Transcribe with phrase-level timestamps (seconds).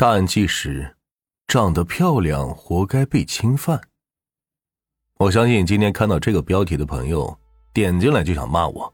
[0.00, 0.96] 大案纪实：
[1.46, 3.78] 长得漂亮活该被侵犯。
[5.18, 7.38] 我相信今天看到这个标题的朋友
[7.74, 8.90] 点进来就想骂我，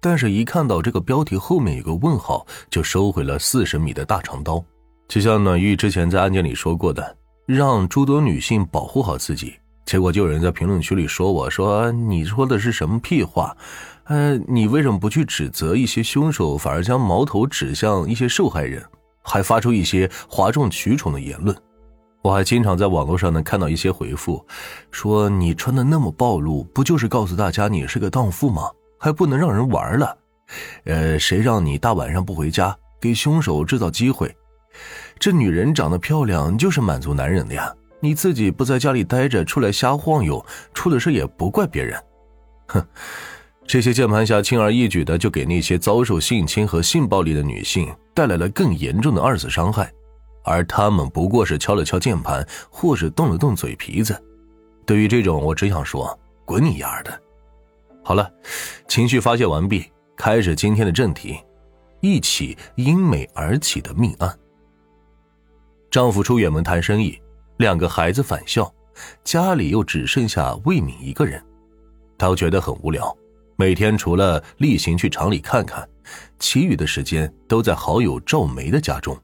[0.00, 4.64] 但是一看到这个标题后面有个问号，就收回了四十米的大长刀。
[5.08, 7.16] 就像暖玉之前在案件里说过的，
[7.46, 9.56] 让诸多女性保护好自己。
[9.84, 13.56] 结果就有人在评论区里说我说你说的是什么屁话？
[14.04, 18.80] 呃，你为什么不去指责一些凶手，反而将矛头指向一些受害人？
[19.24, 21.56] 还发出一些哗众取宠的言论，
[22.22, 24.46] 我还经常在网络上能看到一些回复，
[24.90, 28.70] 说你穿的那么暴露，不就是告诉大家你是个荡妇吗？
[29.00, 30.16] 还不能让人玩了？
[30.84, 34.32] 呃，谁让你大晚上不回家，给凶手制造机会？
[35.18, 42.02] 这女人长得漂亮就是满足男人的呀，你自己不在家里待着，出来瞎晃悠，出了事也不怪别人。
[42.68, 42.86] 哼。
[43.66, 49.90] 这些键盘侠轻而易举的就给那些遭受性侵和性暴力的女性带来了更严重的二次伤害，
[50.44, 54.22] 而他们不过是敲了敲键盘，或是动了动嘴皮子。
[54.86, 57.20] 对于这种，我只想说：滚你丫的！
[58.02, 58.30] 好了，
[58.86, 59.84] 情绪发泄完毕，
[60.14, 61.38] 开始今天的正题：
[62.00, 64.38] 一起因美而起的命案。
[65.90, 67.18] 丈夫出远门谈生意，
[67.56, 68.70] 两个孩子返校，
[69.24, 71.42] 家里又只剩下魏敏一个人，
[72.18, 73.16] 她觉得很无聊。
[73.64, 75.88] 每天除了例行去厂里看看，
[76.38, 79.18] 其余的时间都在好友赵梅的家中。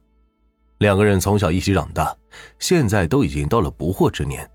[0.79, 2.17] 两个人从小一起长大，
[2.59, 4.51] 现在都已经到了不惑之年，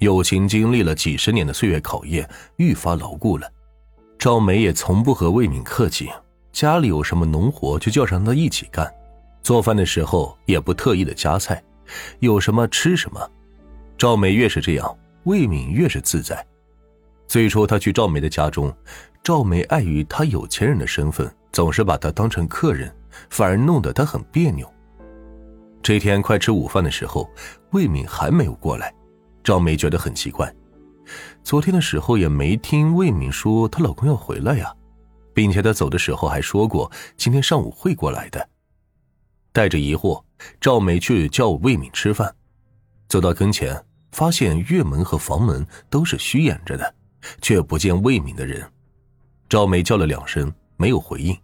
[0.00, 3.50] 友情经历了几十年的岁月考验，愈发牢固了。
[4.18, 6.10] 赵梅也从不和魏敏客气，
[6.52, 8.86] 家里有什么农活就叫上他一起干，
[9.42, 11.64] 做饭的时候也不特意的夹菜，
[12.18, 13.30] 有什么吃什么。
[13.96, 16.46] 赵梅越是这样，魏敏越是自在。
[17.32, 18.70] 最初他去赵梅的家中。
[19.24, 22.94] 赵梅碍于他有钱人的身份，总是把他当成客人，
[23.30, 24.70] 反而弄得他很别扭。
[25.82, 27.26] 这天快吃午饭的时候，
[27.70, 28.94] 魏敏还没有过来，
[29.42, 30.54] 赵梅觉得很奇怪。
[31.42, 34.70] 昨天的时候也没听魏敏说她老公要回来呀，
[35.32, 38.46] 并且她走的时候还说过今天上午会过来的。
[39.54, 40.22] 带着疑惑，
[40.60, 42.30] 赵梅去叫魏敏吃饭，
[43.08, 46.94] 走到跟前，发现院门和房门都是虚掩着的，
[47.40, 48.66] 却不见魏敏的人。
[49.48, 51.36] 赵梅叫了两声，没有回应，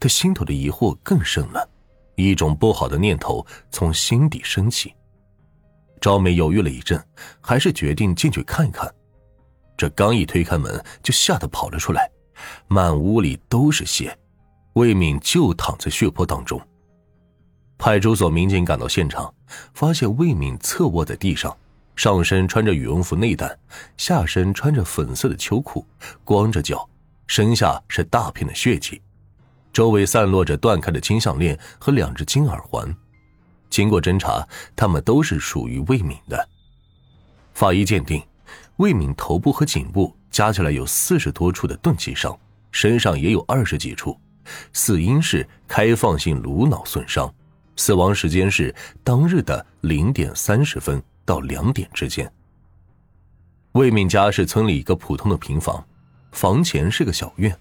[0.00, 1.68] 她心头的疑惑更深了，
[2.16, 4.94] 一种不好的念头从心底升起。
[6.00, 7.02] 赵梅犹豫了一阵，
[7.40, 8.92] 还是决定进去看一看。
[9.76, 12.10] 这刚一推开门，就吓得跑了出来，
[12.66, 14.16] 满屋里都是血，
[14.74, 16.60] 魏敏就躺在血泊当中。
[17.78, 19.32] 派出所民警赶到现场，
[19.74, 21.54] 发现魏敏侧卧在地上，
[21.96, 23.58] 上身穿着羽绒服内胆，
[23.96, 25.84] 下身穿着粉色的秋裤，
[26.24, 26.88] 光着脚。
[27.26, 29.02] 身下是大片的血迹，
[29.72, 32.94] 周围散落着断开的金项链和两只金耳环。
[33.68, 34.46] 经过侦查，
[34.76, 36.48] 他们都是属于魏敏的。
[37.52, 38.22] 法医鉴定，
[38.76, 42.38] 魏敏头部和颈部加起来有四十多处的钝器伤，
[42.70, 44.16] 身上也有二十几处，
[44.72, 47.34] 死因是开放性颅脑损伤，
[47.74, 52.32] 死亡时间是当日的零点三十分到两点之间。
[53.72, 55.84] 魏敏家是村里一个普通的平房。
[56.32, 57.54] 房前是个小院，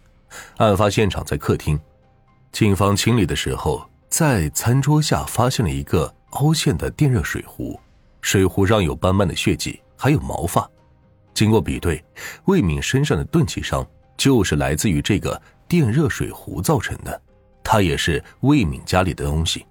[0.57, 1.79] 案发现场在客厅。
[2.51, 7.79] 警方清理的时候，在餐桌下发现了一个凹陷的电热水壶，
[8.21, 10.69] 水壶上有斑斑的血迹，还有毛发。
[11.33, 12.03] 经过比对，
[12.45, 13.85] 魏敏身上的钝器伤
[14.17, 17.21] 就是来自于这个电热水壶造成的，
[17.63, 19.65] 它也是魏敏家里的东西。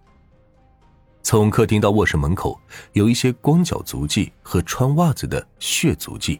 [1.25, 2.61] 从客厅到卧室门口，
[2.93, 6.39] 有一些光脚足迹和穿袜子的血足迹，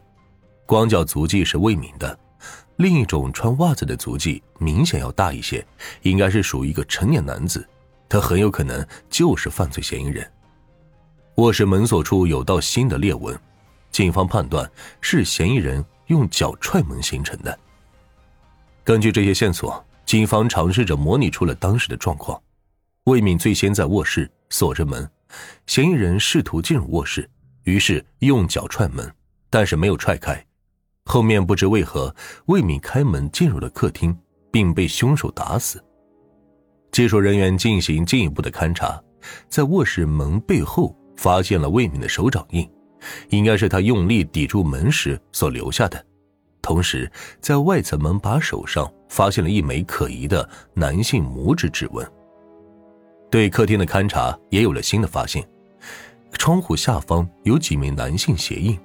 [0.67, 2.17] 光脚足迹是魏敏的。
[2.75, 5.65] 另一种穿袜子的足迹明显要大一些，
[6.03, 7.67] 应该是属于一个成年男子，
[8.07, 10.31] 他很有可能就是犯罪嫌疑人。
[11.37, 13.37] 卧室门锁处有道新的裂纹，
[13.89, 14.69] 警方判断
[15.01, 17.57] 是嫌疑人用脚踹门形成的。
[18.83, 22.39] 根据这些线索，警方尝试着模拟出了当时的状况：
[23.05, 25.07] 魏敏最先在卧室锁着门，
[25.67, 27.29] 嫌疑人试图进入卧室，
[27.65, 29.07] 于是用脚踹门，
[29.47, 30.43] 但是没有踹开。
[31.05, 32.13] 后面不知为何，
[32.47, 34.17] 魏敏开门进入了客厅，
[34.51, 35.79] 并被凶手打死。
[36.91, 38.99] 技术人员进行进一步的勘查，
[39.47, 42.67] 在卧室门背后发现了魏敏的手掌印，
[43.29, 46.03] 应该是他用力抵住门时所留下的。
[46.59, 52.03] 同时，在外侧门把手上发现了一枚可疑的男性拇指指纹。
[53.35, 55.45] 对客厅的勘查也有了新的发现，
[56.31, 58.79] 窗户下方有几名男性鞋印。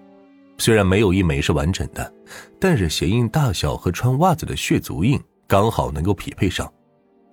[0.58, 2.12] 虽然没有一枚是完整的，
[2.58, 5.16] 但是鞋印大小和穿袜子的血足印
[5.46, 6.68] 刚好能够匹配上，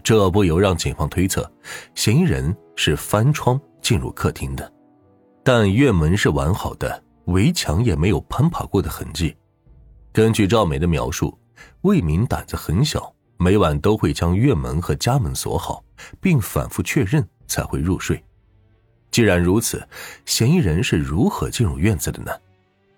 [0.04, 1.52] 这不由让警方推测，
[1.96, 4.72] 嫌疑人是翻窗进入客厅的，
[5.44, 9.36] 但院门是完好的，围墙也没有攀爬过的痕迹。
[10.14, 11.36] 根据赵梅的描述，
[11.81, 15.84] 魏明胆子很小，每晚都会将院门和家门锁好，
[16.19, 18.24] 并反复确认才会入睡。
[19.12, 19.88] 既然如此，
[20.25, 22.31] 嫌疑人是如何进入院子的呢？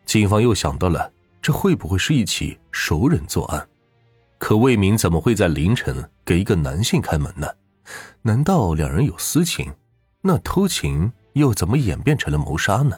[0.06, 3.68] 警方又想到了，这会不会是一起熟人作案？
[4.38, 7.48] 可魏明怎么会在凌晨给一个男性开门呢？
[8.22, 9.72] 难道两人有私情？
[10.22, 12.98] 那偷情又怎么演变成了谋杀呢？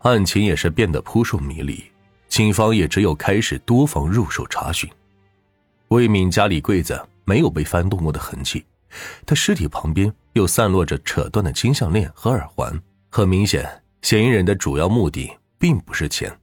[0.00, 1.82] 案情也是变得扑朔迷离，
[2.28, 4.90] 警方也只有开始多方入手查询。
[5.94, 8.66] 魏敏家里柜子没有被翻动过的痕迹，
[9.24, 12.76] 他尸体旁边又散落着扯断的金项链和耳环，
[13.10, 13.64] 很明显，
[14.02, 16.36] 嫌疑人的主要目的并不是钱。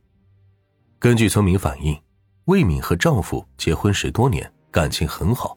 [0.98, 2.00] 根据村民反映。
[2.45, 5.56] 魏敏和丈夫结婚十多年，感情很好。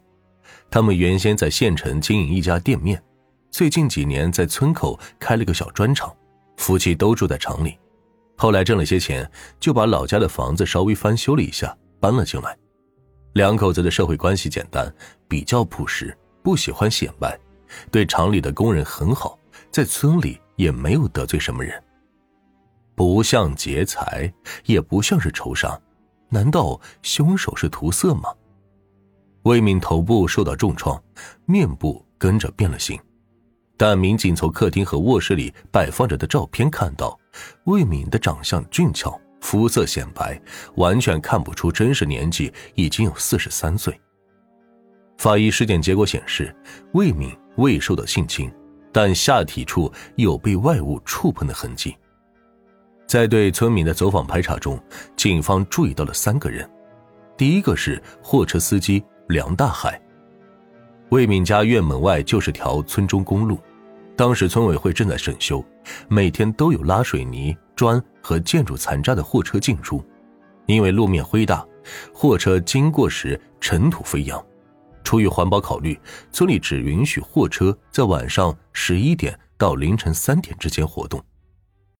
[0.69, 3.01] 他们原先在县城经营一家店面，
[3.49, 6.15] 最近几年在村口开了个小砖厂，
[6.57, 7.77] 夫妻都住在厂里。
[8.37, 12.55] 后来挣了些钱，就把老家的房子稍微翻修了一下，搬了进来。
[13.35, 14.89] 两口子的社会关系简单，
[15.27, 17.37] 比较朴实，不喜欢显摆，
[17.91, 19.37] 对厂里的工人很好，
[19.69, 21.83] 在村里也没有得罪什么人。
[22.95, 24.33] 不像劫财，
[24.63, 25.77] 也不像是仇杀。
[26.29, 28.33] 难道凶手是涂色吗？
[29.43, 31.03] 魏敏头部受到重创，
[31.43, 32.97] 面部跟着变了形。
[33.75, 37.19] 但民警从客厅和卧室里摆放着的照片看到，
[37.65, 40.41] 魏敏的长相俊俏，肤色显白，
[40.77, 43.95] 完全看不出真实年纪已经有四十三岁。
[45.19, 46.53] 法医尸检结果显示，
[46.93, 48.51] 魏敏未受到性侵，
[48.91, 51.95] 但下体处有被外物触碰的痕迹。
[53.05, 54.81] 在对村民的走访排查中，
[55.15, 56.67] 警方注意到了三个人。
[57.37, 60.01] 第一个是货车司机梁大海。
[61.09, 63.59] 魏敏家院门外就是条村中公路，
[64.15, 65.63] 当时村委会正在审修，
[66.07, 70.03] 每天都有拉水泥、砖和建筑残渣的货车进出。
[70.65, 71.63] 因为路面灰大，
[72.11, 74.43] 货车经过时尘土飞扬。
[75.03, 75.99] 出于环保考虑，
[76.31, 81.23] 村里只允许货车在晚上十一点到凌晨三点之间活动。